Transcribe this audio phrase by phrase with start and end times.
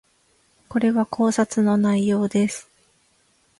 [0.67, 2.67] これは考察の内容です